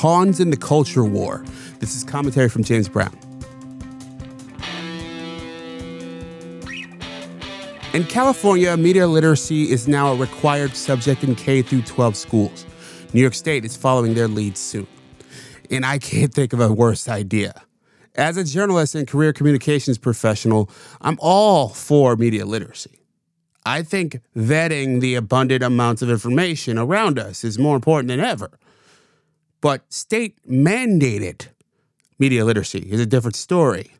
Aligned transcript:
pawns 0.00 0.40
in 0.40 0.48
the 0.48 0.56
culture 0.56 1.04
war. 1.04 1.44
This 1.78 1.94
is 1.94 2.04
commentary 2.04 2.48
from 2.48 2.64
James 2.64 2.88
Brown. 2.88 3.14
In 7.92 8.04
California, 8.04 8.74
media 8.78 9.06
literacy 9.06 9.70
is 9.70 9.86
now 9.86 10.12
a 10.12 10.16
required 10.16 10.74
subject 10.74 11.22
in 11.22 11.34
K 11.34 11.60
through 11.60 11.82
12 11.82 12.16
schools. 12.16 12.64
New 13.12 13.20
York 13.20 13.34
State 13.34 13.66
is 13.66 13.76
following 13.76 14.14
their 14.14 14.26
lead 14.26 14.56
soon. 14.56 14.86
And 15.70 15.84
I 15.84 15.98
can't 15.98 16.32
think 16.32 16.54
of 16.54 16.60
a 16.60 16.72
worse 16.72 17.06
idea. 17.06 17.52
As 18.14 18.38
a 18.38 18.44
journalist 18.44 18.94
and 18.94 19.06
career 19.06 19.34
communications 19.34 19.98
professional, 19.98 20.70
I'm 21.02 21.18
all 21.20 21.68
for 21.68 22.16
media 22.16 22.46
literacy. 22.46 23.02
I 23.66 23.82
think 23.82 24.20
vetting 24.34 25.02
the 25.02 25.14
abundant 25.14 25.62
amounts 25.62 26.00
of 26.00 26.08
information 26.08 26.78
around 26.78 27.18
us 27.18 27.44
is 27.44 27.58
more 27.58 27.76
important 27.76 28.08
than 28.08 28.20
ever. 28.20 28.50
But 29.60 29.92
state 29.92 30.36
mandated 30.48 31.48
media 32.18 32.44
literacy 32.44 32.88
is 32.90 33.00
a 33.00 33.06
different 33.06 33.36
story. 33.36 33.92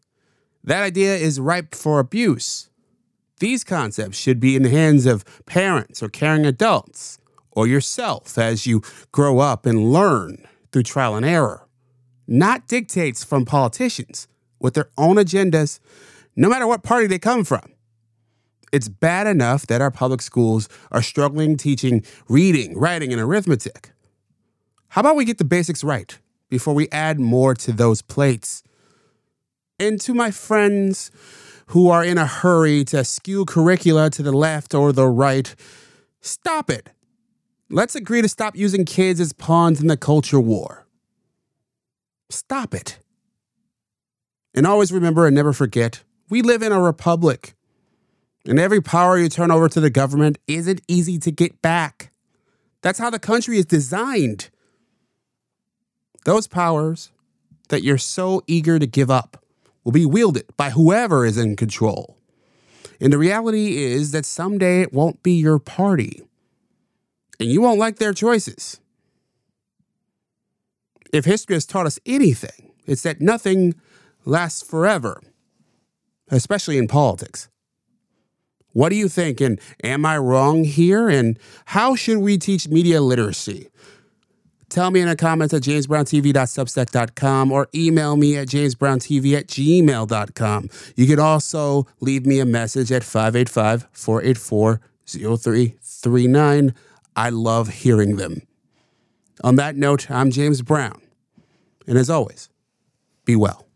That 0.64 0.82
idea 0.82 1.16
is 1.16 1.40
ripe 1.40 1.74
for 1.74 1.98
abuse. 1.98 2.68
These 3.40 3.64
concepts 3.64 4.18
should 4.18 4.40
be 4.40 4.56
in 4.56 4.62
the 4.62 4.70
hands 4.70 5.06
of 5.06 5.24
parents 5.46 6.02
or 6.02 6.08
caring 6.08 6.44
adults 6.44 7.18
or 7.52 7.66
yourself 7.66 8.36
as 8.38 8.66
you 8.66 8.82
grow 9.12 9.38
up 9.38 9.66
and 9.66 9.92
learn 9.92 10.46
through 10.70 10.82
trial 10.84 11.16
and 11.16 11.26
error, 11.26 11.66
not 12.26 12.68
dictates 12.68 13.24
from 13.24 13.44
politicians 13.44 14.28
with 14.60 14.74
their 14.74 14.90
own 14.96 15.16
agendas, 15.16 15.80
no 16.36 16.48
matter 16.48 16.66
what 16.66 16.82
party 16.82 17.06
they 17.06 17.18
come 17.18 17.44
from. 17.44 17.72
It's 18.72 18.88
bad 18.88 19.26
enough 19.26 19.66
that 19.66 19.80
our 19.80 19.90
public 19.90 20.22
schools 20.22 20.68
are 20.92 21.02
struggling 21.02 21.56
teaching 21.56 22.04
reading, 22.28 22.78
writing, 22.78 23.12
and 23.12 23.20
arithmetic. 23.20 23.90
How 24.90 25.02
about 25.02 25.14
we 25.14 25.24
get 25.24 25.38
the 25.38 25.44
basics 25.44 25.84
right 25.84 26.18
before 26.48 26.74
we 26.74 26.88
add 26.90 27.20
more 27.20 27.54
to 27.54 27.72
those 27.72 28.02
plates? 28.02 28.64
And 29.78 30.00
to 30.00 30.12
my 30.12 30.32
friends 30.32 31.12
who 31.66 31.88
are 31.88 32.04
in 32.04 32.18
a 32.18 32.26
hurry 32.26 32.84
to 32.86 33.04
skew 33.04 33.44
curricula 33.44 34.10
to 34.10 34.22
the 34.24 34.32
left 34.32 34.74
or 34.74 34.92
the 34.92 35.06
right, 35.06 35.54
stop 36.20 36.68
it. 36.68 36.90
Let's 37.70 37.94
agree 37.94 38.20
to 38.20 38.28
stop 38.28 38.56
using 38.56 38.84
kids 38.84 39.20
as 39.20 39.32
pawns 39.32 39.80
in 39.80 39.86
the 39.86 39.96
culture 39.96 40.40
war. 40.40 40.88
Stop 42.28 42.74
it. 42.74 42.98
And 44.54 44.66
always 44.66 44.90
remember 44.90 45.24
and 45.24 45.36
never 45.36 45.52
forget 45.52 46.02
we 46.28 46.42
live 46.42 46.62
in 46.62 46.72
a 46.72 46.82
republic. 46.82 47.54
And 48.44 48.58
every 48.58 48.80
power 48.80 49.16
you 49.16 49.28
turn 49.28 49.52
over 49.52 49.68
to 49.68 49.80
the 49.80 49.90
government 49.90 50.38
isn't 50.48 50.80
easy 50.88 51.16
to 51.20 51.30
get 51.30 51.62
back. 51.62 52.10
That's 52.82 52.98
how 52.98 53.10
the 53.10 53.20
country 53.20 53.56
is 53.56 53.66
designed. 53.66 54.50
Those 56.24 56.46
powers 56.46 57.10
that 57.68 57.82
you're 57.82 57.98
so 57.98 58.42
eager 58.46 58.78
to 58.78 58.86
give 58.86 59.10
up 59.10 59.44
will 59.84 59.92
be 59.92 60.06
wielded 60.06 60.46
by 60.56 60.70
whoever 60.70 61.24
is 61.24 61.38
in 61.38 61.56
control. 61.56 62.16
And 63.00 63.12
the 63.12 63.18
reality 63.18 63.78
is 63.78 64.12
that 64.12 64.26
someday 64.26 64.82
it 64.82 64.92
won't 64.92 65.22
be 65.22 65.32
your 65.32 65.58
party. 65.58 66.22
And 67.38 67.48
you 67.48 67.62
won't 67.62 67.78
like 67.78 67.96
their 67.96 68.12
choices. 68.12 68.80
If 71.12 71.24
history 71.24 71.56
has 71.56 71.64
taught 71.64 71.86
us 71.86 71.98
anything, 72.04 72.72
it's 72.86 73.02
that 73.02 73.20
nothing 73.20 73.74
lasts 74.24 74.62
forever, 74.62 75.22
especially 76.30 76.76
in 76.76 76.86
politics. 76.86 77.48
What 78.72 78.90
do 78.90 78.96
you 78.96 79.08
think? 79.08 79.40
And 79.40 79.58
am 79.82 80.04
I 80.06 80.18
wrong 80.18 80.64
here? 80.64 81.08
And 81.08 81.38
how 81.66 81.96
should 81.96 82.18
we 82.18 82.38
teach 82.38 82.68
media 82.68 83.00
literacy? 83.00 83.68
Tell 84.70 84.92
me 84.92 85.00
in 85.00 85.08
the 85.08 85.16
comments 85.16 85.52
at 85.52 85.62
jamesbrowntv.substack.com 85.62 87.52
or 87.52 87.68
email 87.74 88.16
me 88.16 88.36
at 88.36 88.46
jamesbrowntv 88.48 89.36
at 89.36 89.48
gmail.com. 89.48 90.70
You 90.96 91.06
can 91.06 91.18
also 91.18 91.86
leave 91.98 92.24
me 92.24 92.38
a 92.38 92.46
message 92.46 92.92
at 92.92 93.02
585 93.04 93.88
484 93.92 94.80
0339. 95.06 96.74
I 97.16 97.30
love 97.30 97.68
hearing 97.68 98.16
them. 98.16 98.42
On 99.42 99.56
that 99.56 99.74
note, 99.74 100.08
I'm 100.08 100.30
James 100.30 100.62
Brown. 100.62 101.02
And 101.86 101.98
as 101.98 102.08
always, 102.08 102.48
be 103.24 103.34
well. 103.34 103.66